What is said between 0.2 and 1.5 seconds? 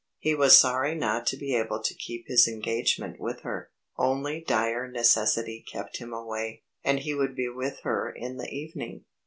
was sorry not to